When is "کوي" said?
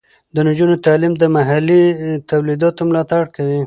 3.35-3.59